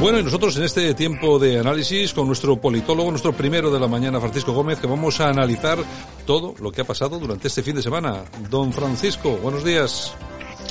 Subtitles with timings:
[0.00, 3.88] Bueno, y nosotros en este tiempo de análisis con nuestro politólogo, nuestro primero de la
[3.88, 5.78] mañana, Francisco Gómez, que vamos a analizar
[6.26, 8.24] todo lo que ha pasado durante este fin de semana.
[8.50, 10.14] Don Francisco, buenos días.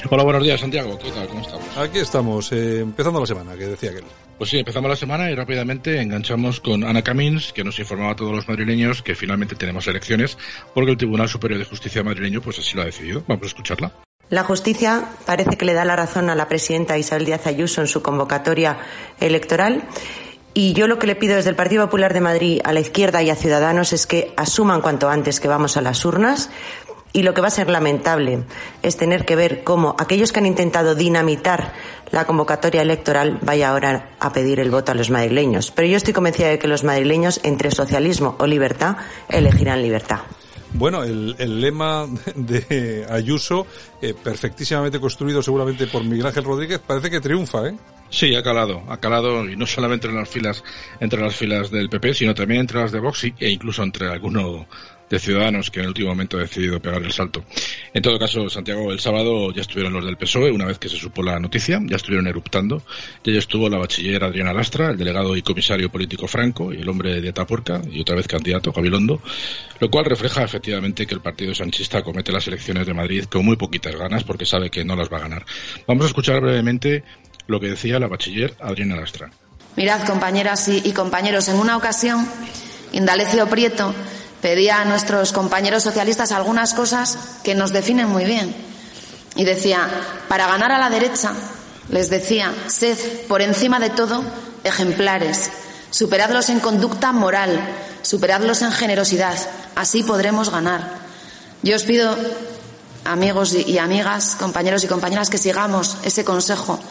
[0.10, 0.98] Hola, buenos días, Santiago.
[0.98, 1.28] ¿Qué tal?
[1.28, 1.78] ¿Cómo estamos?
[1.78, 4.04] Aquí estamos, eh, empezando la semana, que decía aquel.
[4.38, 8.16] Pues sí, empezamos la semana y rápidamente enganchamos con Ana Camins, que nos informaba a
[8.16, 10.38] todos los madrileños que finalmente tenemos elecciones,
[10.74, 13.24] porque el Tribunal Superior de Justicia madrileño pues así lo ha decidido.
[13.28, 13.92] Vamos a escucharla.
[14.30, 17.88] La justicia parece que le da la razón a la presidenta Isabel Díaz Ayuso en
[17.88, 18.80] su convocatoria
[19.20, 19.84] electoral.
[20.56, 23.24] Y yo lo que le pido desde el Partido Popular de Madrid a la izquierda
[23.24, 26.52] y a Ciudadanos es que asuman cuanto antes que vamos a las urnas.
[27.14, 28.44] Y lo que va a ser lamentable
[28.82, 31.74] es tener que ver cómo aquellos que han intentado dinamitar
[32.12, 35.72] la convocatoria electoral vaya ahora a pedir el voto a los madrileños.
[35.72, 38.98] Pero yo estoy convencida de que los madrileños, entre socialismo o libertad,
[39.30, 40.22] elegirán libertad.
[40.74, 43.68] Bueno, el, el lema de Ayuso,
[44.02, 47.76] eh, perfectísimamente construido seguramente por Miguel Ángel Rodríguez, parece que triunfa, ¿eh?
[48.10, 50.64] Sí, ha calado, ha calado y no solamente en las filas,
[51.00, 54.68] entre las filas del PP, sino también entre las de Vox e incluso entre alguno
[55.14, 57.46] de Ciudadanos que en el último momento ha decidido pegar el salto.
[57.94, 60.98] En todo caso, Santiago, el sábado ya estuvieron los del PSOE, una vez que se
[60.98, 62.82] supo la noticia, ya estuvieron eruptando.
[63.24, 67.22] Ya estuvo la bachiller Adriana Lastra, el delegado y comisario político Franco y el hombre
[67.22, 69.22] de Taporca y otra vez candidato Gabilondo,
[69.80, 73.56] lo cual refleja efectivamente que el partido sanchista comete las elecciones de Madrid con muy
[73.56, 75.46] poquitas ganas porque sabe que no las va a ganar.
[75.86, 77.04] Vamos a escuchar brevemente
[77.46, 79.30] lo que decía la bachiller Adriana Lastra.
[79.76, 82.28] Mirad, compañeras y, y compañeros, en una ocasión,
[82.94, 83.94] Indalecio Prieto
[84.44, 88.54] pedía a nuestros compañeros socialistas algunas cosas que nos definen muy bien.
[89.38, 89.88] Y decía,
[90.28, 91.32] para ganar a la derecha,
[91.90, 92.98] les decía, sed
[93.30, 94.22] por encima de todo
[94.66, 95.50] ejemplares,
[95.92, 97.58] superadlos en conducta moral,
[98.02, 99.38] superadlos en generosidad,
[99.76, 100.92] así podremos ganar.
[101.62, 102.14] Yo os pido,
[103.06, 106.82] amigos y amigas, compañeros y compañeras, que sigamos ese consejo,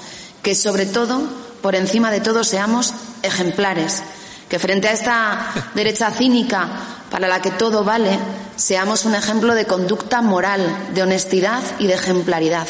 [0.43, 1.21] que sobre todo,
[1.61, 4.03] por encima de todo, seamos ejemplares,
[4.49, 8.19] que frente a esta derecha cínica para la que todo vale,
[8.56, 12.67] seamos un ejemplo de conducta moral, de honestidad y de ejemplaridad.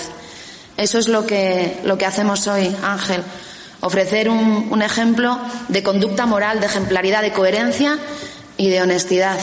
[0.77, 3.23] Eso es lo que, lo que hacemos hoy, Ángel.
[3.83, 5.39] Ofrecer un, un ejemplo
[5.69, 8.01] de conducta moral, de ejemplaridad, de coherencia
[8.57, 9.39] y de honestidad.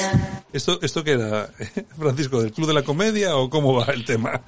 [0.52, 1.50] ¿Esto, esto qué era,
[1.98, 4.42] Francisco, del Club de la Comedia o cómo va el tema?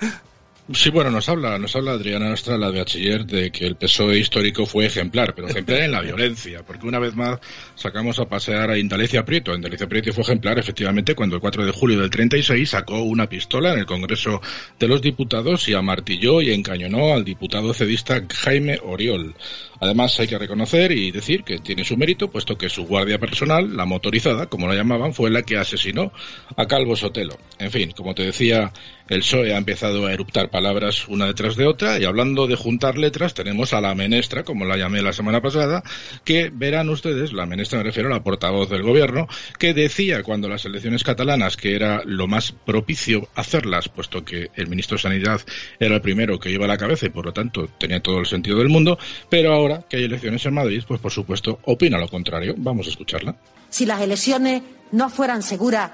[0.74, 4.20] Sí, bueno, nos habla, nos habla Adriana Nostra, la de bachiller, de que el PSOE
[4.20, 7.40] histórico fue ejemplar, pero ejemplar en la violencia, porque una vez más
[7.76, 9.54] sacamos a pasear a Indalecia Prieto.
[9.54, 13.74] Indalecia Prieto fue ejemplar, efectivamente, cuando el 4 de julio del 36 sacó una pistola
[13.74, 14.42] en el Congreso
[14.80, 19.36] de los Diputados y amartilló y encañonó al diputado cedista Jaime Oriol.
[19.82, 23.76] Además, hay que reconocer y decir que tiene su mérito, puesto que su guardia personal,
[23.76, 26.14] la motorizada, como la llamaban, fue la que asesinó
[26.56, 27.36] a Calvo Sotelo.
[27.58, 28.72] En fin, como te decía,
[29.12, 32.98] el PSOE ha empezado a eruptar palabras una detrás de otra, y hablando de juntar
[32.98, 35.84] letras, tenemos a la menestra, como la llamé la semana pasada,
[36.24, 39.28] que verán ustedes, la menestra me refiero a la portavoz del gobierno,
[39.60, 44.68] que decía cuando las elecciones catalanas que era lo más propicio hacerlas, puesto que el
[44.68, 45.42] ministro de Sanidad
[45.78, 48.28] era el primero que iba a la cabeza y por lo tanto tenía todo el
[48.28, 48.98] sentido del mundo,
[49.30, 52.56] pero ahora que hay elecciones en Madrid, pues por supuesto opina lo contrario.
[52.58, 53.36] Vamos a escucharla.
[53.70, 54.62] Si las elecciones
[54.94, 55.92] no fueran seguras,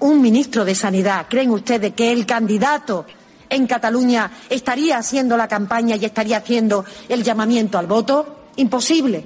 [0.00, 3.04] un ministro de Sanidad, ¿creen ustedes que el candidato
[3.48, 8.36] en Cataluña estaría haciendo la campaña y estaría haciendo el llamamiento al voto?
[8.56, 9.24] Imposible.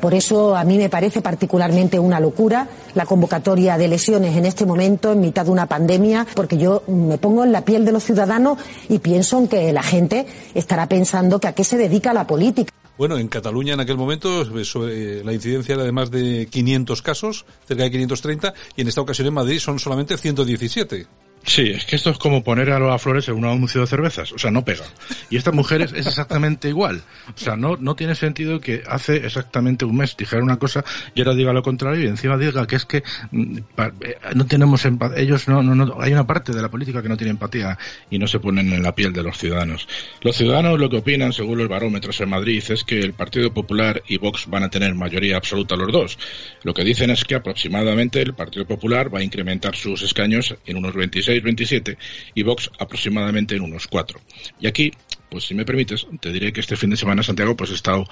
[0.00, 4.64] Por eso a mí me parece particularmente una locura la convocatoria de elecciones en este
[4.64, 8.04] momento, en mitad de una pandemia, porque yo me pongo en la piel de los
[8.04, 8.58] ciudadanos
[8.88, 12.72] y pienso en que la gente estará pensando que a qué se dedica la política.
[12.98, 17.46] Bueno, en Cataluña en aquel momento sobre, la incidencia era de más de 500 casos,
[17.64, 21.06] cerca de 530, y en esta ocasión en Madrid son solamente 117.
[21.48, 24.32] Sí, es que esto es como poner a Lola Flores en un anuncio de cervezas,
[24.32, 24.84] o sea, no pega.
[25.30, 27.00] Y esta mujer es, exactamente igual.
[27.34, 30.84] O sea, no, no tiene sentido que hace exactamente un mes dijera una cosa
[31.14, 33.56] y ahora diga lo contrario y encima diga que es que mm,
[34.02, 37.08] eh, no tenemos empatía, ellos no, no, no, hay una parte de la política que
[37.08, 37.78] no tiene empatía
[38.10, 39.88] y no se ponen en la piel de los ciudadanos.
[40.20, 44.02] Los ciudadanos lo que opinan, según los barómetros en Madrid, es que el Partido Popular
[44.06, 46.18] y Vox van a tener mayoría absoluta los dos.
[46.62, 50.76] Lo que dicen es que aproximadamente el Partido Popular va a incrementar sus escaños en
[50.76, 51.96] unos 26 27
[52.34, 54.20] y Vox aproximadamente en unos 4.
[54.60, 54.92] Y aquí,
[55.30, 58.04] pues si me permites, te diré que este fin de semana, Santiago, pues he estado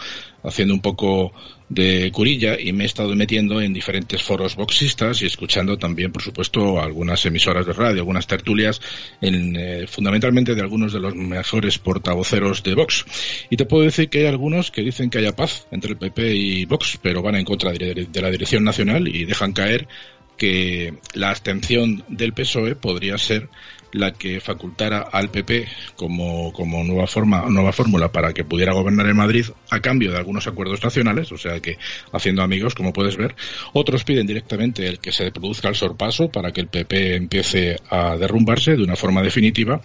[0.43, 1.33] haciendo un poco
[1.69, 6.23] de curilla y me he estado metiendo en diferentes foros boxistas y escuchando también, por
[6.23, 8.81] supuesto, algunas emisoras de radio, algunas tertulias,
[9.21, 13.05] en, eh, fundamentalmente de algunos de los mejores portavoceros de Vox.
[13.51, 16.35] Y te puedo decir que hay algunos que dicen que haya paz entre el PP
[16.35, 19.89] y Vox, pero van en contra de la dirección nacional y dejan caer
[20.37, 23.49] que la abstención del PSOE podría ser
[23.93, 25.67] la que facultara al PP
[25.97, 30.19] como, como nueva forma, nueva fórmula para que pudiera gobernar en Madrid a cambio de
[30.19, 31.79] algunos acuerdos nacionales, o sea que
[32.13, 33.35] haciendo amigos, como puedes ver.
[33.73, 38.17] Otros piden directamente el que se produzca el sorpaso para que el PP empiece a
[38.17, 39.81] derrumbarse de una forma definitiva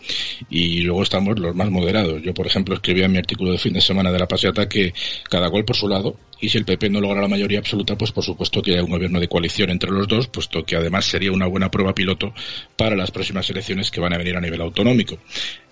[0.50, 2.22] y luego estamos los más moderados.
[2.22, 4.94] Yo, por ejemplo, escribía en mi artículo de fin de semana de la paseata que
[5.30, 8.12] cada cual por su lado y si el PP no logra la mayoría absoluta, pues
[8.12, 11.32] por supuesto que hay un gobierno de coalición entre los dos, puesto que además sería
[11.32, 12.34] una buena prueba piloto
[12.76, 15.18] para las próximas elecciones que van a venir a nivel autonómico.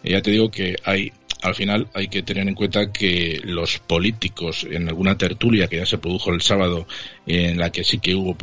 [0.03, 1.11] Ya te digo que hay
[1.41, 5.85] al final hay que tener en cuenta que los políticos en alguna tertulia que ya
[5.85, 6.85] se produjo el sábado
[7.25, 8.35] en la que sí que hubo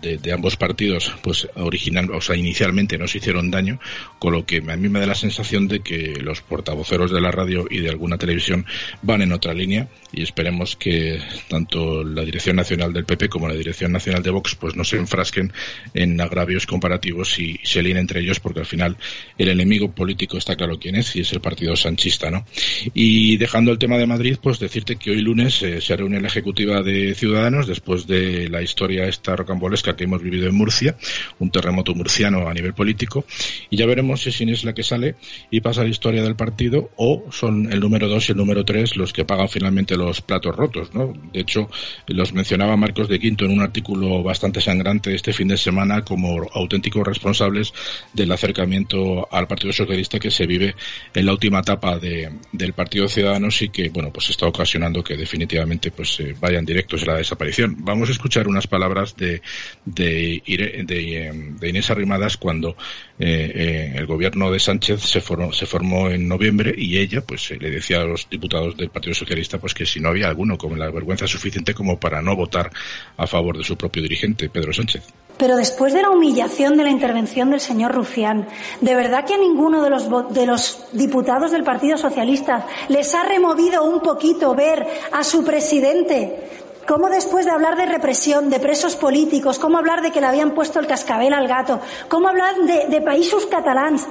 [0.00, 3.80] de, ambos partidos, pues original, o sea, inicialmente no se hicieron daño,
[4.18, 7.30] con lo que a mí me da la sensación de que los portavoceros de la
[7.30, 8.66] radio y de alguna televisión
[9.02, 13.54] van en otra línea y esperemos que tanto la Dirección Nacional del PP como la
[13.54, 15.52] Dirección Nacional de Vox pues no se enfrasquen
[15.94, 18.96] en agravios comparativos y se líen entre ellos porque al final
[19.38, 22.46] el enemigo político está claro quién es y es el partido sanchista, ¿no?
[22.94, 26.28] Y dejando el tema de Madrid, pues decirte que hoy lunes eh, se reúne la
[26.28, 30.96] ejecutiva de Ciudadanos después de la historia esta rocambolesca que hemos vivido en Murcia,
[31.38, 33.24] un terremoto murciano a nivel político
[33.70, 35.16] y ya veremos si es la que sale
[35.50, 38.96] y pasa la historia del partido o son el número dos y el número tres
[38.96, 41.12] los que pagan finalmente los platos rotos, ¿no?
[41.32, 41.68] De hecho,
[42.06, 46.48] los mencionaba Marcos de Quinto en un artículo bastante sangrante este fin de semana como
[46.52, 47.72] auténticos responsables
[48.12, 50.74] del acercamiento al Partido Socialista que se vive
[51.14, 55.16] en la última etapa de, del Partido Ciudadanos y que, bueno, pues está ocasionando que
[55.16, 57.76] definitivamente pues eh, vayan directos a la desaparición.
[57.80, 59.42] Vamos a escuchar unas palabras de,
[59.84, 62.76] de, de, Inés Arrimadas cuando
[63.18, 67.50] eh, eh, el gobierno de Sánchez se formó, se formó en noviembre y ella pues
[67.50, 70.78] le decía a los diputados del Partido Socialista pues que si no había alguno con
[70.78, 72.70] la vergüenza suficiente como para no votar
[73.16, 75.04] a favor de su propio dirigente, Pedro Sánchez.
[75.40, 78.46] Pero después de la humillación de la intervención del señor Rufián,
[78.82, 83.24] ¿de verdad que a ninguno de los, de los diputados del Partido Socialista les ha
[83.24, 86.59] removido un poquito ver a su presidente
[86.90, 90.54] ¿Cómo después de hablar de represión, de presos políticos, cómo hablar de que le habían
[90.56, 91.78] puesto el cascabel al gato,
[92.08, 94.08] cómo hablar de, de países catalans,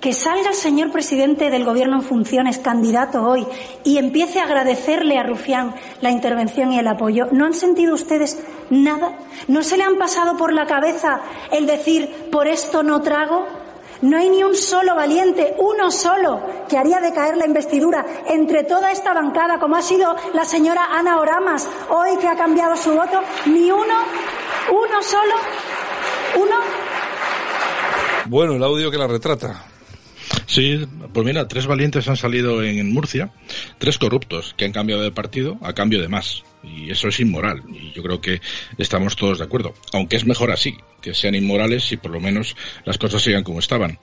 [0.00, 3.44] que salga el señor presidente del Gobierno en funciones, candidato hoy,
[3.82, 7.26] y empiece a agradecerle a Rufián la intervención y el apoyo.
[7.32, 8.38] ¿No han sentido ustedes
[8.70, 9.18] nada?
[9.48, 11.20] ¿No se le han pasado por la cabeza
[11.50, 13.44] el decir, por esto no trago?
[14.02, 18.92] No hay ni un solo valiente, uno solo, que haría decaer la investidura entre toda
[18.92, 23.20] esta bancada, como ha sido la señora Ana Oramas, hoy que ha cambiado su voto.
[23.46, 23.94] Ni uno,
[24.70, 25.34] uno solo,
[26.36, 26.56] uno.
[28.26, 29.67] Bueno, el audio que la retrata.
[30.48, 30.80] Sí,
[31.12, 33.30] pues mira, tres valientes han salido en Murcia,
[33.76, 36.42] tres corruptos que han cambiado de partido a cambio de más.
[36.64, 37.62] Y eso es inmoral.
[37.70, 38.40] Y yo creo que
[38.78, 39.74] estamos todos de acuerdo.
[39.92, 42.56] Aunque es mejor así, que sean inmorales y por lo menos
[42.86, 43.98] las cosas sigan como estaban.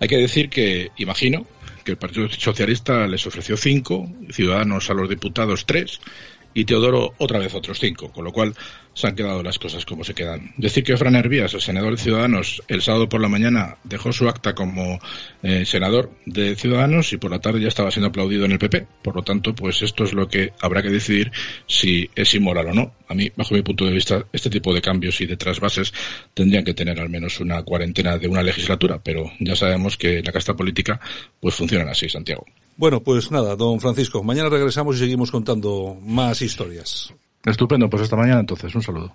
[0.00, 1.46] Hay que decir que, imagino,
[1.84, 6.00] que el Partido Socialista les ofreció cinco, Ciudadanos a los diputados tres,
[6.54, 8.54] y Teodoro otra vez otros cinco, con lo cual
[8.92, 10.52] se han quedado las cosas como se quedan.
[10.56, 14.28] Decir que Fran Hervías, el senador de Ciudadanos, el sábado por la mañana dejó su
[14.28, 14.98] acta como
[15.42, 18.86] eh, senador de Ciudadanos y por la tarde ya estaba siendo aplaudido en el PP.
[19.02, 21.30] Por lo tanto, pues esto es lo que habrá que decidir
[21.66, 22.94] si es inmoral o no.
[23.08, 25.92] A mí, bajo mi punto de vista, este tipo de cambios y de trasvases
[26.34, 30.32] tendrían que tener al menos una cuarentena de una legislatura, pero ya sabemos que la
[30.32, 31.00] casta política
[31.40, 32.44] pues funciona así, Santiago.
[32.80, 37.12] Bueno, pues nada, don Francisco, mañana regresamos y seguimos contando más historias.
[37.44, 39.14] Estupendo, pues hasta mañana entonces, un saludo.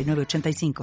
[0.03, 0.73] 906985.